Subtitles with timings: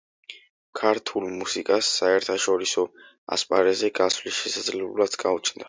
[0.79, 2.87] ქართულ მუსიკას საერთაშორისო
[3.37, 5.59] ასპარეზზე გასვლის შესაძლებლობაც გაუჩნდა.